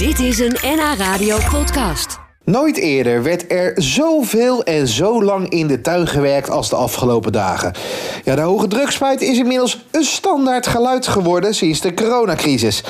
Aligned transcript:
Dit 0.00 0.18
is 0.18 0.38
een 0.38 0.56
NH 0.62 0.98
Radio 0.98 1.36
podcast. 1.50 2.18
Nooit 2.44 2.76
eerder 2.76 3.22
werd 3.22 3.52
er 3.52 3.72
zoveel 3.76 4.64
en 4.64 4.88
zo 4.88 5.22
lang 5.22 5.48
in 5.48 5.66
de 5.66 5.80
tuin 5.80 6.06
gewerkt 6.06 6.50
als 6.50 6.68
de 6.68 6.76
afgelopen 6.76 7.32
dagen. 7.32 7.72
Ja, 8.24 8.34
de 8.34 8.40
hoge 8.40 8.66
drukspuit 8.66 9.20
is 9.20 9.38
inmiddels 9.38 9.84
een 9.90 10.04
standaard 10.04 10.66
geluid 10.66 11.06
geworden 11.06 11.54
sinds 11.54 11.80
de 11.80 11.94
coronacrisis. 11.94 12.84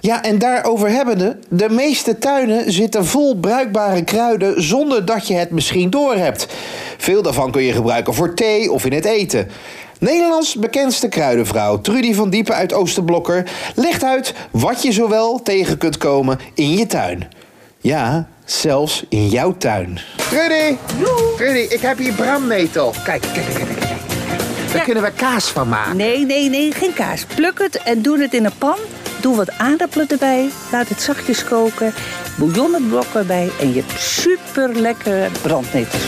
Ja, 0.00 0.22
en 0.22 0.38
daarover 0.38 0.88
hebbende, 0.88 1.38
de 1.48 1.68
meeste 1.68 2.18
tuinen 2.18 2.72
zitten 2.72 3.06
vol 3.06 3.36
bruikbare 3.36 4.04
kruiden 4.04 4.62
zonder 4.62 5.04
dat 5.04 5.28
je 5.28 5.34
het 5.34 5.50
misschien 5.50 5.90
doorhebt. 5.90 6.46
Veel 6.98 7.22
daarvan 7.22 7.50
kun 7.50 7.62
je 7.62 7.72
gebruiken 7.72 8.14
voor 8.14 8.34
thee 8.34 8.72
of 8.72 8.84
in 8.84 8.92
het 8.92 9.04
eten. 9.04 9.48
Nederlands 9.98 10.54
bekendste 10.54 11.08
kruidenvrouw 11.08 11.80
Trudy 11.80 12.14
van 12.14 12.30
Diepen 12.30 12.54
uit 12.54 12.72
Oosterblokker 12.72 13.50
legt 13.74 14.04
uit 14.04 14.34
wat 14.50 14.82
je 14.82 14.92
zowel 14.92 15.42
tegen 15.42 15.78
kunt 15.78 15.96
komen 15.96 16.38
in 16.54 16.70
je 16.76 16.86
tuin. 16.86 17.28
Ja, 17.80 18.28
zelfs 18.44 19.04
in 19.08 19.28
jouw 19.28 19.56
tuin. 19.56 20.00
Trudy, 20.16 20.76
Trudy, 21.36 21.58
ik 21.74 21.80
heb 21.80 21.98
hier 21.98 22.12
brandnetel. 22.12 22.94
Kijk, 23.04 23.20
kijk, 23.22 23.34
kijk, 23.34 23.54
kijk. 23.54 23.68
kijk. 23.68 23.98
Daar 24.66 24.76
Ja. 24.76 24.82
kunnen 24.84 25.02
we 25.02 25.10
kaas 25.16 25.44
van 25.48 25.68
maken. 25.68 25.96
Nee, 25.96 26.24
nee, 26.26 26.48
nee, 26.48 26.72
geen 26.72 26.92
kaas. 26.94 27.24
Pluk 27.34 27.58
het 27.58 27.82
en 27.82 28.02
doe 28.02 28.20
het 28.20 28.34
in 28.34 28.44
een 28.44 28.58
pan. 28.58 28.76
Doe 29.20 29.36
wat 29.36 29.50
aardappelen 29.58 30.08
erbij. 30.08 30.48
Laat 30.72 30.88
het 30.88 31.02
zachtjes 31.02 31.44
koken. 31.44 31.94
Bouillonnenblokken 32.36 33.20
erbij. 33.20 33.50
En 33.60 33.74
je 33.74 33.82
hebt 33.86 34.00
super 34.00 34.70
lekkere 34.74 35.28
brandnetels. 35.42 36.02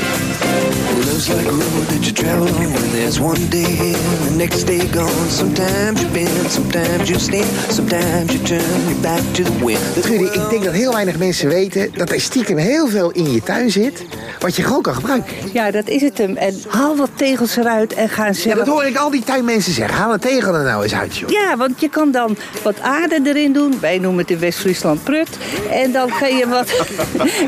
Love's 0.97 1.29
like 1.29 1.49
a 1.49 1.51
road 1.51 1.89
that 1.89 2.05
you 2.05 2.12
travel 2.12 2.47
on. 2.47 2.73
There's 2.93 3.19
one 3.19 3.49
day 3.49 3.62
here, 3.65 3.99
the 4.29 4.35
next 4.37 4.66
day 4.66 4.79
gone. 4.79 5.30
Sometimes 5.30 6.01
you 6.01 6.12
bend, 6.12 6.51
sometimes 6.51 7.09
you 7.09 7.21
stand, 7.21 7.47
sometimes 7.69 8.33
you 8.33 8.45
turn 8.45 8.89
your 8.89 9.01
back 9.01 9.21
to 9.33 9.43
the 9.43 9.65
wind. 9.65 10.02
Trudy, 10.02 10.25
ik 10.25 10.51
denk 10.51 10.65
dat 10.65 10.75
heel 10.75 10.93
weinig 10.93 11.19
mensen 11.19 11.49
weten 11.49 11.91
dat 11.93 12.11
er 12.11 12.21
stiekem 12.21 12.57
heel 12.57 12.88
veel 12.88 13.11
in 13.11 13.33
je 13.33 13.43
tuin 13.43 13.71
zit. 13.71 14.05
Wat 14.38 14.57
je 14.57 14.63
gewoon 14.63 14.83
kan 14.83 14.95
gebruiken. 14.95 15.35
Ja, 15.52 15.71
dat 15.71 15.88
is 15.88 16.02
het 16.02 16.18
hem. 16.18 16.37
En 16.37 16.55
haal 16.68 16.96
wat 16.96 17.11
tegels 17.15 17.57
eruit 17.57 17.95
en 17.95 18.09
ga 18.09 18.27
Ja, 18.27 18.33
zelf... 18.33 18.57
dat 18.57 18.66
hoor 18.66 18.85
ik 18.85 18.96
al 18.96 19.11
die 19.11 19.24
tuinmensen 19.24 19.73
zeggen. 19.73 19.96
Haal 19.96 20.13
een 20.13 20.21
tegel 20.21 20.55
er 20.55 20.65
nou 20.65 20.83
eens 20.83 20.95
uit, 20.95 21.16
joh. 21.16 21.30
Ja, 21.30 21.57
want 21.57 21.80
je 21.80 21.88
kan 21.88 22.11
dan 22.11 22.37
wat 22.63 22.80
aarde 22.80 23.21
erin 23.24 23.52
doen. 23.52 23.74
Wij 23.80 23.99
noemen 23.99 24.21
het 24.21 24.30
in 24.30 24.38
West-Friesland 24.38 25.05
prut. 25.05 25.29
En 25.71 25.93
dan 25.93 26.11
kan 26.18 26.36
je 26.36 26.48
wat, 26.48 26.72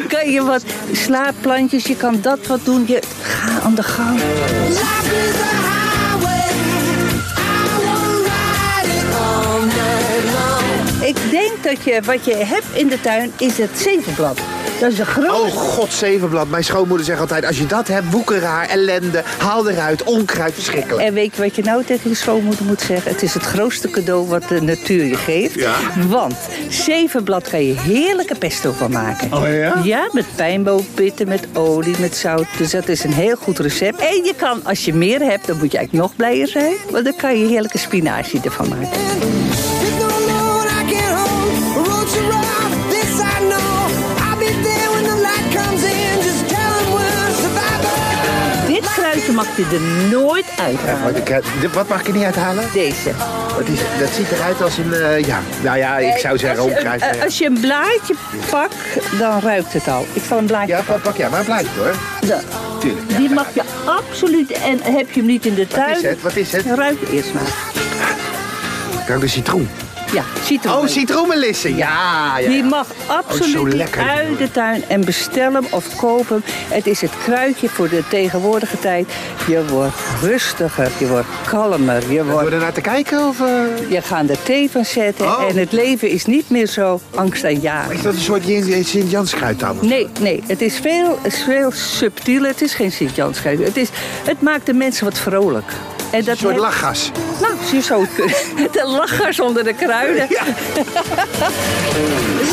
kan 0.08 0.30
je 0.30 0.42
wat 0.42 0.64
slaapplantjes, 0.92 1.84
je 1.84 1.96
kan 1.96 2.20
dat 2.20 2.46
wat 2.46 2.64
doen. 2.64 2.84
Je, 2.86 3.02
ga 3.20 3.60
aan 3.60 3.74
de 3.74 3.82
gang. 3.82 4.20
Ik 11.00 11.16
denk 11.30 11.62
dat 11.62 11.84
je, 11.84 12.00
wat 12.04 12.24
je 12.24 12.34
hebt 12.34 12.66
in 12.74 12.88
de 12.88 13.00
tuin 13.00 13.32
is 13.38 13.58
het 13.58 13.78
zevenblad. 13.78 14.57
Dat 14.80 14.92
is 14.92 14.98
een 14.98 15.06
groot. 15.06 15.30
Oh 15.30 15.50
god, 15.50 15.92
zevenblad. 15.92 16.48
Mijn 16.48 16.64
schoonmoeder 16.64 17.06
zegt 17.06 17.20
altijd, 17.20 17.44
als 17.44 17.58
je 17.58 17.66
dat 17.66 17.88
hebt, 17.88 18.10
woekeraar, 18.10 18.68
ellende, 18.68 19.22
haal 19.38 19.68
eruit, 19.68 20.02
onkruid, 20.02 20.54
verschrikkelijk. 20.54 21.06
En 21.06 21.14
weet 21.14 21.36
je 21.36 21.42
wat 21.42 21.56
je 21.56 21.62
nou 21.62 21.84
tegen 21.84 22.10
je 22.10 22.16
schoonmoeder 22.16 22.64
moet 22.64 22.80
zeggen? 22.80 23.12
Het 23.12 23.22
is 23.22 23.34
het 23.34 23.42
grootste 23.42 23.90
cadeau 23.90 24.26
wat 24.26 24.48
de 24.48 24.62
natuur 24.62 25.04
je 25.04 25.16
geeft. 25.16 25.54
Ja. 25.54 25.74
Want 26.08 26.34
zevenblad 26.68 27.48
kan 27.50 27.64
je 27.64 27.74
heerlijke 27.74 28.34
pesto 28.34 28.72
van 28.72 28.90
maken. 28.90 29.32
Oh 29.32 29.48
ja? 29.52 29.80
Ja, 29.82 30.08
met 30.12 30.24
pijnboompitten, 30.34 31.28
met 31.28 31.46
olie, 31.52 31.94
met 31.98 32.16
zout. 32.16 32.46
Dus 32.58 32.70
dat 32.70 32.88
is 32.88 33.04
een 33.04 33.12
heel 33.12 33.36
goed 33.36 33.58
recept. 33.58 34.00
En 34.00 34.24
je 34.24 34.32
kan, 34.36 34.64
als 34.64 34.84
je 34.84 34.94
meer 34.94 35.20
hebt, 35.20 35.46
dan 35.46 35.58
moet 35.58 35.72
je 35.72 35.78
eigenlijk 35.78 36.06
nog 36.08 36.16
blijer 36.16 36.48
zijn. 36.48 36.74
Want 36.90 37.04
dan 37.04 37.16
kan 37.16 37.38
je 37.38 37.46
heerlijke 37.46 37.78
spinazie 37.78 38.40
ervan 38.44 38.68
maken. 38.68 39.47
Mag 49.38 49.56
je 49.56 49.64
er 49.72 50.10
nooit 50.18 50.44
uithalen. 50.60 51.16
ik, 51.16 51.26
dit- 51.60 51.72
wat 51.72 51.88
mag 51.88 52.00
ik 52.00 52.06
er 52.06 52.12
niet 52.12 52.24
uithalen? 52.24 52.64
Deze. 52.72 53.10
Wat 53.56 53.68
is, 53.68 53.78
dat 53.98 54.08
ziet 54.16 54.30
eruit 54.32 54.62
als 54.62 54.78
een, 54.78 54.92
eh, 54.92 55.24
ja, 55.24 55.40
nou 55.62 55.78
ja, 55.78 55.98
ik 55.98 56.16
zou 56.18 56.38
zeggen 56.38 56.60
Als 56.62 56.70
een- 56.72 56.98
ja. 56.98 57.24
als 57.24 57.38
je 57.38 57.46
een 57.46 57.60
blaadje 57.60 58.14
pakt, 58.50 58.74
dan 59.18 59.40
ruikt 59.40 59.72
het 59.72 59.88
al. 59.88 60.06
Ik 60.12 60.22
zal 60.28 60.38
een 60.38 60.46
blaadje 60.46 60.72
Ja, 60.72 60.80
pak, 60.86 61.02
pak 61.02 61.16
ja, 61.16 61.28
maar 61.28 61.44
blijft 61.44 61.68
hoor. 61.76 61.94
Zo. 62.26 62.36
Tuurlijk. 62.80 63.16
Die 63.16 63.30
mag 63.30 63.46
je 63.54 63.62
absoluut. 63.84 64.50
En 64.50 64.80
heb 64.82 65.10
je 65.10 65.20
hem 65.20 65.26
niet 65.26 65.46
in 65.46 65.54
de 65.54 65.66
tuin? 65.66 65.88
Wat 65.88 65.96
is 65.96 66.02
het? 66.08 66.22
Wat 66.22 66.36
is 66.36 66.52
het? 66.52 66.66
Ruik 66.66 66.96
eerst 67.12 67.34
maar. 67.34 67.42
Kijk, 69.06 69.20
de 69.20 69.28
citroen. 69.28 69.68
Ja, 70.12 70.24
citroen. 70.44 70.76
Oh, 70.76 70.86
citroenmelissen. 70.86 71.76
Ja, 71.76 72.38
ja. 72.38 72.48
Die 72.48 72.62
mag 72.62 72.86
Oh, 73.08 73.16
absoluut 73.16 73.96
uit 73.96 74.38
de 74.38 74.50
tuin 74.50 74.84
en 74.88 75.04
bestel 75.04 75.52
hem 75.52 75.66
of 75.70 75.96
koop 75.96 76.28
hem. 76.28 76.42
Het 76.68 76.86
is 76.86 77.00
het 77.00 77.10
kruidje 77.24 77.68
voor 77.68 77.88
de 77.88 78.02
tegenwoordige 78.08 78.78
tijd. 78.78 79.08
Je 79.46 79.64
wordt 79.68 79.94
rustiger, 80.22 80.90
je 80.98 81.08
wordt 81.08 81.26
kalmer, 81.46 82.12
je, 82.12 82.24
wordt, 82.24 82.48
we 82.48 82.56
naar 82.56 82.72
te 82.72 82.80
kijken 82.80 83.26
of... 83.26 83.40
eh, 83.40 83.90
je 83.90 84.02
gaat 84.02 84.28
er 84.28 84.42
thee 84.42 84.70
van 84.70 84.84
zetten. 84.84 85.26
Oh. 85.26 85.44
En 85.48 85.56
het 85.56 85.72
leven 85.72 86.08
is 86.08 86.26
niet 86.26 86.50
meer 86.50 86.66
zo 86.66 87.00
angstaanjagend. 87.14 87.92
Is 87.92 88.02
dat 88.02 88.14
een 88.14 88.20
soort 88.20 88.44
Sint-Janskruid 88.86 89.60
dan? 89.60 89.78
Nee, 89.80 90.08
nee, 90.20 90.42
het 90.46 90.60
is 90.60 90.78
veel, 90.78 91.18
veel 91.28 91.70
subtieler. 91.70 92.50
Het 92.50 92.62
is 92.62 92.74
geen 92.74 92.92
Sint-Janskruid. 92.92 93.58
Het, 93.58 93.76
is, 93.76 93.88
het 94.24 94.42
maakt 94.42 94.66
de 94.66 94.72
mensen 94.74 95.04
wat 95.04 95.18
vrolijk. 95.18 95.72
En 96.10 96.24
dat 96.24 96.28
Een 96.28 96.36
soort 96.36 96.56
lachgas. 96.56 97.10
Nou, 97.40 97.54
zie 97.64 97.76
je 97.76 97.82
zo. 97.82 98.06
De 98.72 98.86
lachers 98.86 99.40
onder 99.40 99.64
de 99.64 99.74
kruiden. 99.74 100.26
Ja. 100.28 100.42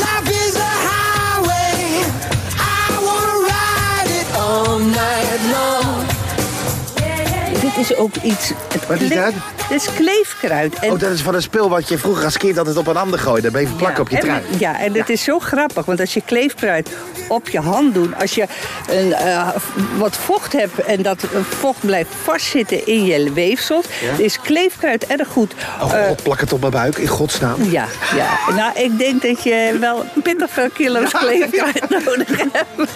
is 7.90 7.96
ook 7.96 8.14
iets... 8.22 8.48
het 8.72 8.86
Wat 8.86 9.00
is 9.00 9.08
dat? 9.08 9.32
Dit 9.68 9.80
is 9.82 9.88
kleefkruid. 9.94 10.74
En 10.78 10.90
Oh, 10.92 10.98
dat 10.98 11.10
is 11.10 11.20
van 11.20 11.34
een 11.34 11.42
spul 11.42 11.68
wat 11.68 11.88
je 11.88 11.98
vroeger 11.98 12.24
als 12.24 12.36
kind 12.36 12.58
altijd 12.58 12.76
op 12.76 12.86
een 12.86 12.96
ander 12.96 13.18
gooide. 13.18 13.42
Dan 13.42 13.52
bleef 13.52 13.68
het 13.68 13.76
plakken 13.76 14.02
op 14.02 14.08
je 14.08 14.16
en- 14.16 14.22
trui. 14.22 14.42
Ja, 14.58 14.80
en 14.80 14.94
het 14.94 15.08
is 15.10 15.22
zo 15.24 15.38
grappig, 15.38 15.84
want 15.84 16.00
als 16.00 16.14
je 16.14 16.20
kleefkruid 16.24 16.88
op 17.28 17.48
je 17.48 17.60
hand 17.60 17.94
doet, 17.94 18.20
als 18.20 18.34
je 18.34 18.46
een, 18.90 19.12
eh, 19.12 19.48
wat 19.96 20.16
vocht 20.16 20.52
hebt 20.52 20.78
en 20.84 21.02
dat 21.02 21.24
vocht 21.48 21.80
blijft 21.80 22.10
vastzitten 22.22 22.86
in 22.86 23.04
je 23.04 23.32
weefsel, 23.32 23.82
is 24.18 24.40
kleefkruid 24.40 25.06
erg 25.06 25.28
goed. 25.28 25.54
Oh 25.80 25.90
god, 26.06 26.22
plak 26.22 26.40
het 26.40 26.52
op 26.52 26.60
mijn 26.60 26.72
buik, 26.72 26.96
in 26.98 27.06
godsnaam. 27.06 27.62
ja, 27.70 27.86
ja, 28.16 28.54
nou 28.54 28.78
ik 28.78 28.98
denk 28.98 29.22
dat 29.22 29.42
je 29.42 29.76
wel 29.80 30.04
pittig 30.22 30.50
veel 30.50 30.70
kilo's 30.70 31.10
kleefkruid 31.12 31.88
nodig 32.04 32.28
hebt. 32.52 32.90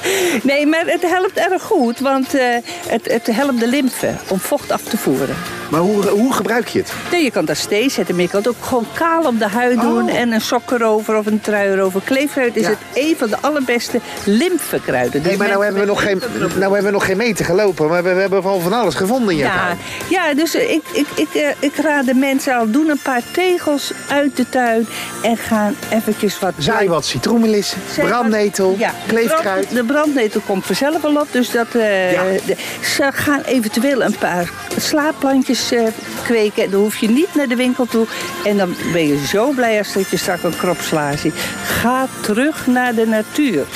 Nee, 0.45 0.67
maar 0.67 0.85
het 0.87 1.03
helpt 1.03 1.37
erg 1.37 1.63
goed, 1.63 1.99
want 2.01 2.35
eh, 2.35 2.43
het, 2.87 3.13
het 3.13 3.27
helpt 3.27 3.61
de 3.61 3.67
lymfe 3.69 4.15
om 4.29 4.39
vocht 4.41 4.71
af 4.71 4.80
te 4.89 4.97
voeren. 4.97 5.60
Maar 5.71 5.81
hoe, 5.81 6.07
hoe 6.09 6.33
gebruik 6.35 6.69
je 6.69 6.79
het? 6.79 6.93
Nee, 7.11 7.23
je 7.25 7.31
kan 7.31 7.45
daar 7.45 7.57
steeds 7.57 7.95
zetten, 7.95 8.15
maar 8.15 8.25
je 8.25 8.31
kan 8.31 8.39
het 8.41 8.49
ook 8.49 8.65
gewoon 8.65 8.87
kaal 8.95 9.23
op 9.25 9.39
de 9.39 9.49
huid 9.49 9.81
doen 9.81 10.09
en 10.09 10.33
een 10.33 10.41
sok 10.41 10.71
erover 10.71 11.17
of 11.17 11.27
een 11.27 11.41
trui 11.41 11.69
erover. 11.73 12.01
Kleefkruid 12.05 12.57
is 12.57 12.63
Ja. 12.63 12.69
het 12.69 12.79
een 12.95 13.15
van 13.19 13.29
de 13.29 13.37
allerbeste 13.41 14.01
lymfekruiden. 14.25 15.21
Nee, 15.23 15.29
Dus 15.31 15.39
maar 15.39 15.49
nou 15.49 15.63
hebben, 15.65 15.81
we 15.81 15.87
nog 15.89 16.03
geen, 16.03 16.23
nou 16.39 16.61
hebben 16.61 16.83
we 16.85 16.91
nog 16.91 17.05
geen 17.05 17.17
meter 17.17 17.45
gelopen. 17.45 17.89
Maar 17.89 18.03
we, 18.03 18.15
we 18.15 18.21
hebben 18.21 18.43
van, 18.43 18.61
van 18.61 18.73
alles 18.73 18.95
gevonden 18.95 19.31
in 19.31 19.37
je 19.37 19.43
Ja, 19.45 19.77
ja, 20.09 20.35
dus 20.35 20.55
ik, 20.55 20.83
ik, 20.93 21.07
ik, 21.15 21.35
eh, 21.35 21.49
ik 21.59 21.77
raad 21.77 22.07
de 22.07 22.15
mensen 22.15 22.55
al, 22.57 22.71
doen 22.71 22.89
een 22.89 23.01
paar 23.03 23.23
tegels 23.31 23.93
uit 24.09 24.37
de 24.37 24.49
tuin 24.49 24.87
en 25.23 25.37
gaan 25.37 25.77
eventjes 25.91 26.39
wat... 26.39 26.53
Zaai 26.59 26.89
wat 26.89 27.05
citroenmelissen, 27.05 27.79
brandnetel, 27.97 28.75
ja, 28.79 28.93
kleefkruid. 29.07 29.61
De, 29.69 29.75
brand- 29.75 29.87
de 29.89 29.93
brandnetel 29.93 30.41
komt 30.47 30.67
vanzelf 30.67 31.01
wel 31.03 31.17
op. 31.17 31.27
Dus 31.31 31.51
dat, 31.51 31.67
eh, 31.75 32.13
Ja. 32.13 32.23
de- 32.47 32.57
ze 32.97 33.09
gaan 33.13 33.41
eventueel 33.43 34.03
een 34.03 34.17
paar 34.19 34.51
slaapplantjes 34.77 35.60
eh, 35.73 35.87
kweken. 36.25 36.71
Dan 36.71 36.81
hoef 36.81 36.97
je 36.97 37.09
niet 37.11 37.35
naar 37.35 37.49
de 37.49 37.57
winkel 37.57 37.87
toe. 37.87 38.07
En 38.45 38.57
dan 38.57 38.75
ben 38.93 39.07
je 39.07 39.27
zo 39.27 39.51
blij 39.51 39.79
als 39.79 39.93
dat 39.93 40.11
je 40.11 40.17
straks 40.17 40.43
een 40.43 40.57
krop 40.57 40.81
sla 40.81 41.17
ziet. 41.17 41.35
Ga 41.65 42.09
terug 42.21 42.67
naar 42.67 42.95
de 42.95 43.07
natuur. 43.07 43.67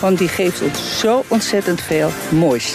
Want 0.00 0.18
die 0.18 0.28
geeft 0.28 0.62
ons 0.62 0.98
zo 0.98 1.24
ontzettend 1.28 1.80
veel 1.80 2.10
moois. 2.28 2.74